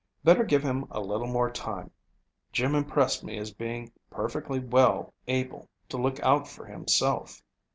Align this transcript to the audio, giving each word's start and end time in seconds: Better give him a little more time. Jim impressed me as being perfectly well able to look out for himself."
Better 0.23 0.43
give 0.43 0.63
him 0.63 0.87
a 0.89 0.99
little 0.99 1.27
more 1.27 1.51
time. 1.51 1.91
Jim 2.51 2.73
impressed 2.73 3.23
me 3.23 3.37
as 3.37 3.53
being 3.53 3.91
perfectly 4.09 4.57
well 4.59 5.13
able 5.27 5.69
to 5.89 5.97
look 5.97 6.19
out 6.21 6.47
for 6.47 6.65
himself." 6.65 7.43